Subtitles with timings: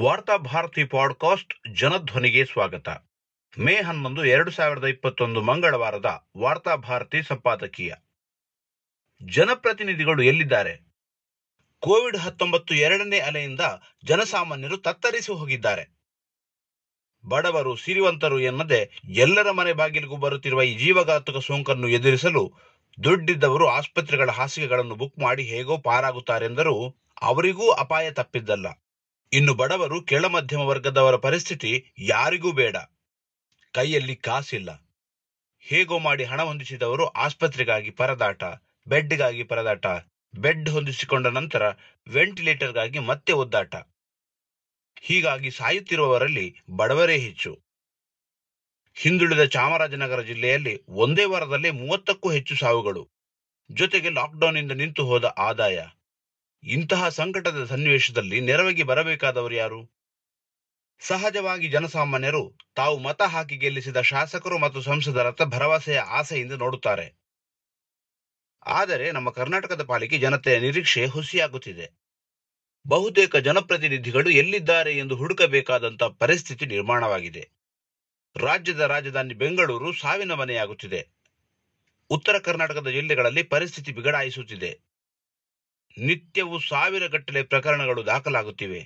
[0.00, 2.88] ವಾರ್ತಾ ಭಾರತಿ ಪಾಡ್ಕಾಸ್ಟ್ ಜನಧ್ವನಿಗೆ ಸ್ವಾಗತ.
[3.58, 7.94] ಮೇ ಹನ್ನೊಂದು, ಎರಡು ಸಾವಿರದ ಇಪ್ಪತ್ತೊಂದು ಮಂಗಳವಾರದ ವಾರ್ತಾ ಭಾರತಿ ಸಂಪಾದಕೀಯ.
[9.26, 10.86] ಜನಪ್ರತಿನಿಧಿಗಳು ಎಲ್ಲಿದ್ದಾರೆ?
[11.78, 13.60] ಕೋವಿಡ್ ಹತ್ತೊಂಬತ್ತು ಎರಡನೇ ಅಲೆಯಿಂದ
[14.04, 15.98] ಜನಸಾಮಾನ್ಯರು ತತ್ತರಿಸಿ ಹೋಗಿದ್ದಾರೆ.
[17.28, 22.52] ಬಡವರು, ಸಿರಿವಂತರು ಎನ್ನದೆ ಎಲ್ಲರ ಮನೆ ಬಾಗಿಲಿಗೂ ಬರುತ್ತಿರುವ ಈ ಜೀವಘಾತಕ ಸೋಂಕನ್ನು ಎದುರಿಸಲು
[23.04, 28.66] ದುಡ್ಡಿದ್ದವರು ಆಸ್ಪತ್ರೆಗಳ ಹಾಸಿಗೆಗಳನ್ನು ಬುಕ್ ಮಾಡಿ ಹೇಗೋ ಪಾರಾಗುತ್ತಾರೆಂದರೂ ಅವರಿಗೂ ಅಪಾಯ ತಪ್ಪಿದ್ದಲ್ಲ.
[29.32, 32.76] ಇನ್ನು ಬಡವರು ಕೆಳ ಮಧ್ಯಮ ವರ್ಗದವರ ಪರಿಸ್ಥಿತಿ ಯಾರಿಗೂ ಬೇಡ.
[33.72, 34.88] ಕೈಯಲ್ಲಿ ಕಾಸಿಲ್ಲ.
[35.60, 38.44] ಹೇಗೋ ಮಾಡಿ ಹಣ ಹೊಂದಿಸಿದವರು ಆಸ್ಪತ್ರೆಗಾಗಿ ಪರದಾಟ,
[38.88, 39.86] ಬೆಡ್ಗಾಗಿ ಪರದಾಟ,
[40.34, 41.62] ಬೆಡ್ ಹೊಂದಿಸಿಕೊಂಡ ನಂತರ
[42.08, 43.76] ವೆಂಟಿಲೇಟರ್ಗಾಗಿ ಮತ್ತೆ ಒದ್ದಾಟ.
[45.00, 47.60] ಹೀಗಾಗಿ ಸಾಯುತ್ತಿರುವವರಲ್ಲಿ ಬಡವರೇ ಹೆಚ್ಚು.
[48.94, 53.08] ಹಿಂದುಳಿದ ಚಾಮರಾಜನಗರ ಜಿಲ್ಲೆಯಲ್ಲಿ ಒಂದೇ ವಾರದಲ್ಲೇ ಮೂವತ್ತಕ್ಕೂ ಹೆಚ್ಚು ಸಾವುಗಳು.
[53.70, 55.80] ಜೊತೆಗೆ ಲಾಕ್ಡೌನ್ನಿಂದ ನಿಂತು ಹೋದ ಆದಾಯ.
[56.62, 59.80] ಇಂತಹ ಸಂಕಟದ ಸನ್ನಿವೇಶದಲ್ಲಿ ನೆರವಿಗೆ ಬರಬೇಕಾದವರು ಯಾರು?
[61.00, 67.06] ಸಹಜವಾಗಿ ಜನಸಾಮಾನ್ಯರು ತಾವು ಮತ ಹಾಕಿ ಗೆಲ್ಲಿಸಿದ ಶಾಸಕರು ಮತ್ತು ಸಂಸದರತ್ತ ಭರವಸೆಯ ಆಸೆಯಿಂದ ನೋಡುತ್ತಾರೆ.
[68.66, 71.86] ಆದರೆ ನಮ್ಮ ಕರ್ನಾಟಕದ ಪಾಲಿಕೆ ಜನತೆಯ ನಿರೀಕ್ಷೆ ಹುಸಿಯಾಗುತ್ತಿದೆ.
[72.86, 77.48] ಬಹುತೇಕ ಜನಪ್ರತಿನಿಧಿಗಳು ಎಲ್ಲಿದ್ದಾರೆ ಎಂದು ಹುಡುಕಬೇಕಾದಂತಹ ಪರಿಸ್ಥಿತಿ ನಿರ್ಮಾಣವಾಗಿದೆ.
[78.36, 81.00] ರಾಜ್ಯದ ರಾಜಧಾನಿ ಬೆಂಗಳೂರು ಸಾವಿನ ಮನೆಯಾಗುತ್ತಿದೆ.
[82.10, 84.70] ಉತ್ತರ ಕರ್ನಾಟಕದ ಜಿಲ್ಲೆಗಳಲ್ಲಿ ಪರಿಸ್ಥಿತಿ ಬಿಗಡಾಯಿಸುತ್ತಿದೆ.
[85.96, 88.80] ನಿತ್ಯವೂ ಸಾವಿರ ಗಟ್ಟಲೆ ಪ್ರಕರಣಗಳು ದಾಖಲಾಗುತ್ತಿವೆ.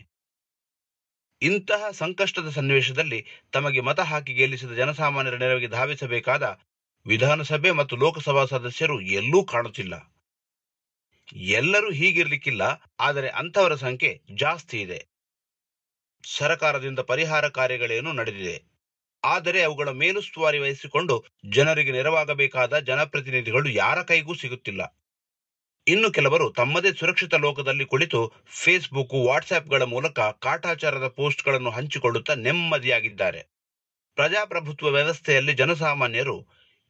[1.42, 6.60] ಇಂತಹ ಸಂಕಷ್ಟದ ಸನ್ನಿವೇಶದಲ್ಲಿ ತಮಗೆ ಮತ ಹಾಕಿ ಗೆಲ್ಲಿಸಿದ ಜನಸಾಮಾನ್ಯರ ನೆರವಿಗೆ ಧಾವಿಸಬೇಕಾದ
[7.06, 9.94] ವಿಧಾನಸಭೆ ಮತ್ತು ಲೋಕಸಭಾ ಸದಸ್ಯರು ಎಲ್ಲೂ ಕಾಣುತ್ತಿಲ್ಲ.
[11.56, 12.62] ಎಲ್ಲರೂ ಹೀಗಿರಲಿಕ್ಕಿಲ್ಲ,
[13.00, 15.00] ಆದರೆ ಅಂಥವರ ಸಂಖ್ಯೆ ಜಾಸ್ತಿ ಇದೆ.
[16.24, 18.56] ಸರಕಾರದಿಂದ ಪರಿಹಾರ ಕಾರ್ಯಗಳೇನು ನಡೆದಿದೆ.
[19.24, 24.82] ಆದರೆ ಅವುಗಳ ಮೇಲುಸ್ತುವಾರಿ ವಹಿಸಿಕೊಂಡು ಜನರಿಗೆ ನೆರವಾಗಬೇಕಾದ ಜನಪ್ರತಿನಿಧಿಗಳು ಯಾರ ಕೈಗೂ ಸಿಗುತ್ತಿಲ್ಲ.
[25.86, 33.40] ಇನ್ನು ಕೆಲವರು ತಮ್ಮದೇ ಸುರಕ್ಷಿತ ಲೋಕದಲ್ಲಿ ಕುಳಿತು ಫೇಸ್ಬುಕ್ ವಾಟ್ಸ್ಆ್ಯಪ್ಗಳ ಮೂಲಕ ಕಾಟಾಚಾರದ ಪೋಸ್ಟ್ಗಳನ್ನು ಹಂಚಿಕೊಳ್ಳುತ್ತಾ ನೆಮ್ಮದಿಯಾಗಿದ್ದಾರೆ.
[34.14, 36.46] ಪ್ರಜಾಪ್ರಭುತ್ವ ವ್ಯವಸ್ಥೆಯಲ್ಲಿ ಜನಸಾಮಾನ್ಯರು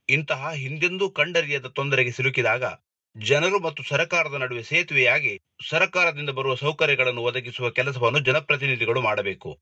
[0.09, 2.64] ಇಂತಹ ಹಿಂದೆಂದೂ ಕಂಡರಿಯದ ತೊಂದರೆಗೆ ಸಿಲುಕಿದಾಗ
[3.17, 9.61] ಜನರು ಮತ್ತು ಸರ್ಕಾರದ ನಡುವೆ ಸೇತುವೆಯಾಗಿ ಸರ್ಕಾರದಿಂದ ಬರುವ ಸೌಕರ್ಯಗಳನ್ನು ಒದಗಿಸುವ ಕೆಲಸವನ್ನು ಜನಪ್ರತಿನಿಧಿಗಳು ಮಾಡಬೇಕು.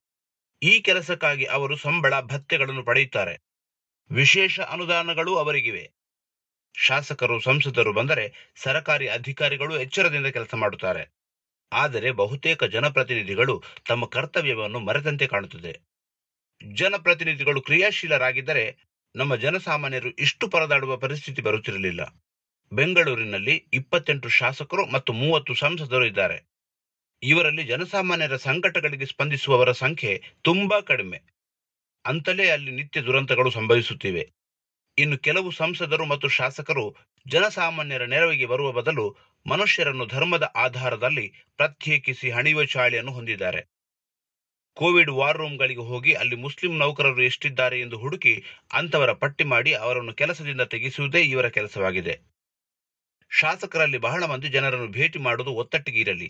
[0.63, 3.39] ಈ ಕೆಲಸಕ್ಕಾಗಿ ಅವರು ಸಂಬಳ, ಭತ್ಯೆಗಳನ್ನು ಪಡೆಯುತ್ತಾರೆ.
[4.11, 6.00] ವಿಶೇಷ ಅನುದಾನಗಳು ಅವರಿಗಿವೆ.
[6.75, 11.03] ಶಾಸಕರು, ಸಂಸದರು ಬಂದರೆ ಸರಕಾರಿ ಅಧಿಕಾರಿಗಳು ಎಚ್ಚರದಿಂದ ಕೆಲಸ ಮಾಡುತ್ತಾರೆ.
[11.73, 15.73] ಆದರೆ ಬಹುತೇಕ ಜನಪ್ರತಿನಿಧಿಗಳು ತಮ್ಮ ಕರ್ತವ್ಯವನ್ನು ಮರೆತಂತೆ ಕಾಣುತ್ತದೆ.
[16.75, 18.65] ಜನಪ್ರತಿನಿಧಿಗಳು ಕ್ರಿಯಾಶೀಲರಾಗಿದ್ದರೆ
[19.15, 22.03] ನಮ್ಮ ಜನಸಾಮಾನ್ಯರು ಇಷ್ಟು ಪರದಾಡುವ ಪರಿಸ್ಥಿತಿ ಬರುತ್ತಿರಲಿಲ್ಲ.
[22.73, 26.39] ಬೆಂಗಳೂರಿನಲ್ಲಿ ಇಪ್ಪತ್ತೆಂಟು ಶಾಸಕರು ಮತ್ತು ಮೂವತ್ತು ಸಂಸದರು ಇದ್ದಾರೆ.
[27.23, 31.19] ಇವರಲ್ಲಿ ಜನಸಾಮಾನ್ಯರ ಸಂಕಟಗಳಿಗೆ ಸ್ಪಂದಿಸುವವರ ಸಂಖ್ಯೆ ತುಂಬಾ ಕಡಿಮೆ.
[32.05, 34.23] ಅಂತಲೇ ಅಲ್ಲಿ ನಿತ್ಯ ದುರಂತಗಳು ಸಂಭವಿಸುತ್ತಿವೆ.
[35.01, 36.85] ಇನ್ನು ಕೆಲವು ಸಂಸದರು ಮತ್ತು ಶಾಸಕರು
[37.27, 39.05] ಜನಸಾಮಾನ್ಯರ ನೆರವಿಗೆ ಬರುವ ಬದಲು
[39.47, 43.61] ಮನುಷ್ಯರನ್ನು ಧರ್ಮದ ಆಧಾರದಲ್ಲಿ ಪ್ರತ್ಯೇಕಿಸಿ ಹಣಿಯುವ ಚಾಳಿಯನ್ನು ಹೊಂದಿದ್ದಾರೆ.
[44.77, 48.35] ಕೋವಿಡ್ ವಾರ್ ರೂಮ್ಗಳಿಗೆ ಹೋಗಿ ಅಲ್ಲಿ ಮುಸ್ಲಿಂ ನೌಕರರು ಎಷ್ಟಿದ್ದಾರೆ ಎಂದು ಹುಡುಕಿ
[48.73, 52.15] ಅಂತವರ ಪಟ್ಟಿ ಮಾಡಿ ಅವರನ್ನು ಕೆಲಸದಿಂದ ತೆಗೆಸುವುದೇ ಇವರ ಕೆಲಸವಾಗಿದೆ.
[53.31, 56.29] ಶಾಸಕರಲ್ಲಿ ಬಹಳ ಮಂದಿ ಜನರನ್ನು ಭೇಟಿ ಮಾಡುವುದು ಒತ್ತಟ್ಟಿಗೆ ಇರಲಿ.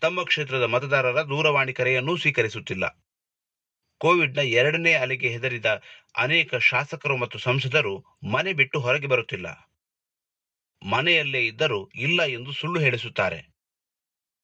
[0.00, 2.84] ತಮ್ಮ ಕ್ಷೇತ್ರದ ಮತದಾರರ ದೂರವಾಣಿ ಕರೆಯನ್ನೂ ಸ್ವೀಕರಿಸುತ್ತಿಲ್ಲ.
[4.00, 5.68] ಕೋವಿಡ್ನ ಎರಡನೇ ಅಲೆಗೆ ಹೆದರಿದ
[6.18, 7.94] ಅನೇಕ ಶಾಸಕರು ಮತ್ತು ಸಂಸದರು
[8.24, 9.46] ಮನೆ ಬಿಟ್ಟು ಹೊರಗೆ ಬರುತ್ತಿಲ್ಲ.
[10.82, 13.38] ಮನೆಯಲ್ಲೇ ಇದ್ದರೂ ಇಲ್ಲ ಎಂದು ಸುಳ್ಳು ಹೇಳಿಸುತ್ತಾರೆ.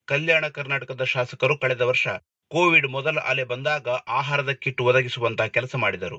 [0.08, 2.06] ಕಲ್ಯಾಣ ಕರ್ನಾಟಕದ ಶಾಸಕರು ಕಳೆದ ವರ್ಷ
[2.50, 6.18] ಕೋವಿಡ್ ಮೊದಲ ಅಲೆ ಬಂದಾಗ ಆಹಾರದ ಕಿಟ್ ಒದಗಿಸುವಂತಹ ಕೆಲಸ ಮಾಡಿದರು.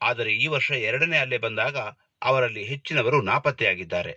[0.00, 1.76] ಆದರೆ ಈ ವರ್ಷ ಎರಡನೇ ಅಲೆ ಬಂದಾಗ
[2.22, 4.14] ಅವರಲ್ಲಿ ಹೆಚ್ಚಿನವರು ನಾಪತ್ತೆಯಾಗಿದ್ದಾರೆ.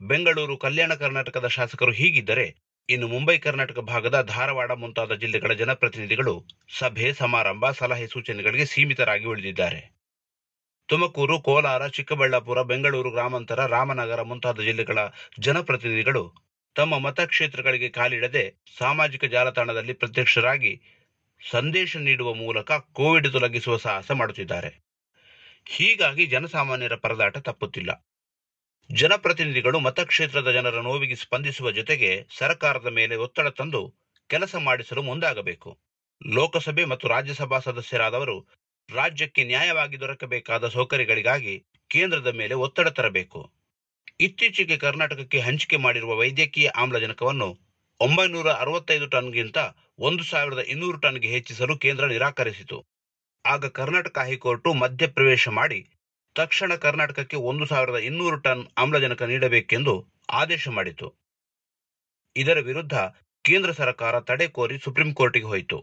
[0.00, 2.46] ಬೆಂಗಳೂರು ಕಲ್ಯಾಣ ಕರ್ನಾಟಕದ ಶಾಸಕರು ಹೀಗಿದ್ದರೆ
[2.88, 6.46] ಇನ್ನು ಮುಂಬೈ ಕರ್ನಾಟಕ ಭಾಗದ ಧಾರವಾಡ ಮುಂತಾದ ಜಿಲ್ಲೆಗಳ ಜನಪ್ರತಿನಿಧಿಗಳು
[6.78, 9.80] ಸಭೆ, ಸಮಾರಂಭ, ಸಲಹೆ ಸೂಚನೆಗಳಿಗೆ ಸೀಮಿತರಾಗಿ ಉಳಿದಿದ್ದಾರೆ.
[10.88, 14.98] ತುಮಕೂರು, ಕೋಲಾರ, ಚಿಕ್ಕಬಳ್ಳಾಪುರ, ಬೆಂಗಳೂರು ಗ್ರಾಮಾಂತರ, ರಾಮನಗರ ಮುಂತಾದ ಜಿಲ್ಲೆಗಳ
[15.38, 16.34] ಜನಪ್ರತಿನಿಧಿಗಳು
[16.76, 18.44] ತಮ್ಮ ಮತಕ್ಷೇತ್ರಗಳಿಗೆ ಕಾಲಿಡದೆ
[18.78, 20.80] ಸಾಮಾಜಿಕ ಜಾಲತಾಣದಲ್ಲಿ ಪ್ರತ್ಯಕ್ಷರಾಗಿ
[21.50, 24.70] ಸಂದೇಶ ನೀಡುವ ಮೂಲಕ ಕೋವಿಡ್ ತೊಲಗಿಸುವ ಸಾಹಸ ಮಾಡುತ್ತಿದ್ದಾರೆ.
[25.70, 27.90] ಹೀಗಾಗಿ ಜನಸಾಮಾನ್ಯರ ಪರದಾಟ ತಪ್ಪುತ್ತಿಲ್ಲ.
[28.90, 33.80] ಜನಪ್ರತಿನಿಧಿಗಳು ಮತಕ್ಷೇತ್ರದ ಜನರ ನೋವಿಗೆ ಸ್ಪಂದಿಸುವ ಜೊತೆಗೆ ಸರ್ಕಾರದ ಮೇಲೆ ಒತ್ತಡ ತಂದು
[34.30, 35.70] ಕೆಲಸ ಮಾಡಿಸಲು ಮುಂದಾಗಬೇಕು.
[36.20, 38.36] ಲೋಕಸಭೆ ಮತ್ತು ರಾಜ್ಯಸಭಾ ಸದಸ್ಯರಾದವರು
[38.88, 41.54] ರಾಜ್ಯಕ್ಕೆ ನ್ಯಾಯವಾಗಿ ದೊರಕಬೇಕಾದ ಸೌಕರ್ಯಗಳಿಗಾಗಿ
[41.90, 43.40] ಕೇಂದ್ರದ ಮೇಲೆ ಒತ್ತಡ ತರಬೇಕು.
[44.20, 47.48] ಇತ್ತೀಚೆಗೆ ಕರ್ನಾಟಕಕ್ಕೆ ಹಂಚಿಕೆ ಮಾಡಿರುವ ವೈದ್ಯಕೀಯ ಆಮ್ಲಜನಕವನ್ನು
[48.00, 49.58] ಒಂಬೈನೂರ ಅರವತ್ತೈದು ಟನ್ಗಿಂತ
[49.98, 52.78] ಒಂದು ಸಾವಿರದ ಇನ್ನೂರು ಟನ್ಗೆ ಹೆಚ್ಚಿಸಲು ಕೇಂದ್ರ ನಿರಾಕರಿಸಿತು.
[53.44, 55.80] ಆಗ ಕರ್ನಾಟಕ ಹೈಕೋರ್ಟ್ ಮಧ್ಯಪ್ರವೇಶ ಮಾಡಿ
[56.36, 59.94] ತಕ್ಷಣ ಕರ್ನಾಟಕಕ್ಕೆ ಒಂದು ಸಾವಿರದ ಇನ್ನೂರು ಟನ್ ಆಮ್ಲಜನಕ ನೀಡಬೇಕೆಂದು
[60.30, 61.08] ಆದೇಶ ಮಾಡಿತು
[62.36, 62.94] ಇದರ ವಿರುದ್ಧ
[63.44, 65.78] ಕೇಂದ್ರ ಸರ್ಕಾರ ತಡೆ ಕೋರಿ ಸುಪ್ರೀಂ ಕೋರ್ಟಿಗೆ ಹೋಯಿತು.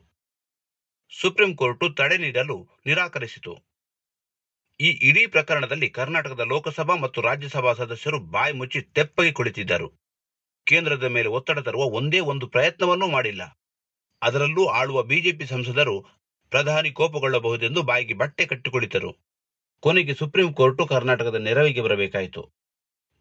[1.12, 3.54] ಸುಪ್ರೀಂ ಕೋರ್ಟ್ ತಡೆ ನೀಡಲು ನಿರಾಕರಿಸಿತು.
[4.80, 9.88] ಈ ಇಡೀ ಪ್ರಕರಣದಲ್ಲಿ ಕರ್ನಾಟಕದ ಲೋಕಸಭಾ ಮತ್ತು ರಾಜ್ಯಸಭಾ ಸದಸ್ಯರು ಬಾಯಿ ಮುಚ್ಚಿ ತೆಪ್ಪಗೆ ಕುಳಿತಿದ್ದರು.
[10.68, 13.44] ಕೇಂದ್ರದ ಮೇಲೆ ಒತ್ತಡ ತರುವ ಒಂದೇ ಒಂದು ಪ್ರಯತ್ನವನ್ನೂ ಮಾಡಿಲ್ಲ.
[14.22, 15.96] ಅದರಲ್ಲೂ ಆಳುವ ಬಿಜೆಪಿ ಸಂಸದರು
[16.52, 19.12] ಪ್ರಧಾನಿ ಕೋಪಗೊಳ್ಳಬಹುದೆಂದು ಬಾಯಿಗೆ ಬಟ್ಟೆ ಕಟ್ಟಿಕುಳಿತರು
[19.86, 22.50] ಕೊನೆಗೆ ಸುಪ್ರೀಂ ಕೋರ್ಟು ಕರ್ನಾಟಕದ ನೆರವಿಗೆ ಬರಬೇಕಾಯಿತು.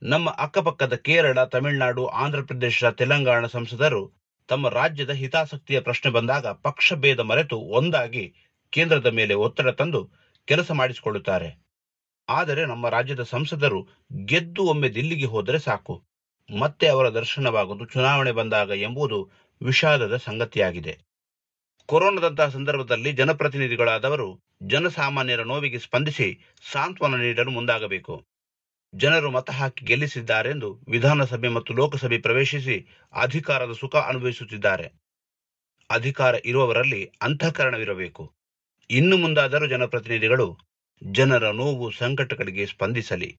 [0.03, 4.13] ನಮ್ಮ ಅಕ್ಕಪಕ್ಕದ ಕೇರಳ, ತಮಿಳುನಾಡು, ಆಂಧ್ರಪ್ರದೇಶ, ತೆಲಂಗಾಣ ಸಂಸದರು
[4.49, 8.35] ತಮ್ಮ ರಾಜ್ಯದ ಹಿತಾಸಕ್ತಿಯ ಪ್ರಶ್ನೆ ಬಂದಾಗ ಪಕ್ಷ ಭೇದ ಮರೆತು ಒಂದಾಗಿ
[8.71, 10.11] ಕೇಂದ್ರದ ಮೇಲೆ ಒತ್ತಡ ತಂದು
[10.45, 11.65] ಕೆಲಸ ಮಾಡಿಸಿಕೊಳ್ಳುತ್ತಾರೆ.
[12.29, 13.89] ಆದರೆ ನಮ್ಮ ರಾಜ್ಯದ ಸಂಸದರು
[14.25, 16.05] ಗೆದ್ದು ಒಮ್ಮೆ ದಿಲ್ಲಿಗೆ ಹೋದರೆ ಸಾಕು.
[16.61, 19.31] ಮತ್ತೆ ಅವರ ದರ್ಶನವಾಗುವುದು ಚುನಾವಣೆ ಬಂದಾಗ ಎಂಬುದು
[19.63, 21.14] ವಿಷಾದದ ಸಂಗತಿಯಾಗಿದೆ.
[21.89, 24.29] ಕೊರೋನಾದಂತಹ ಸಂದರ್ಭದಲ್ಲಿ ಜನಪ್ರತಿನಿಧಿಗಳಾದವರು
[24.63, 26.29] ಜನಸಾಮಾನ್ಯರ ನೋವಿಗೆ ಸ್ಪಂದಿಸಿ
[26.73, 28.15] ಸಾಂತ್ವನ ನೀಡಲು ಮುಂದಾಗಬೇಕು.
[28.95, 32.77] ಜನರು ಮತ ಹಾಕಿ ಗೆಲ್ಲಿಸಿದ್ದಾರೆಂದು ವಿಧಾನಸಭೆ ಮತ್ತು ಲೋಕಸಭೆ ಪ್ರವೇಶಿಸಿ
[33.15, 34.87] ಅಧಿಕಾರದ ಸುಖ ಅನುಭವಿಸುತ್ತಿದ್ದಾರೆ.
[35.91, 38.25] ಅಧಿಕಾರ ಇರುವವರಲ್ಲಿ ಅಂತಃಕರಣವಿರಬೇಕು.
[38.91, 40.49] ಇನ್ನು ಮುಂದಾದರೂ ಜನಪ್ರತಿನಿಧಿಗಳು
[41.03, 43.31] ಜನರ ನೋವು ಸಂಕಟಗಳಿಗೆ ಸ್ಪಂದಿಸಲಿ.